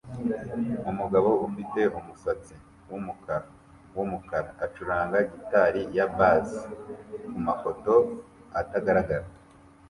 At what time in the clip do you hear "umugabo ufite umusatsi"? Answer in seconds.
0.91-2.53